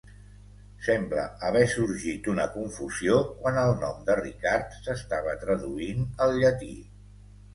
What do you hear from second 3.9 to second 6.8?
de Ricard s'estava traduint al llatí.